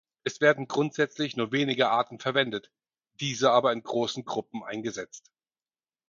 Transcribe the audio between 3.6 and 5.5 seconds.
in großen Gruppen eingesetzt.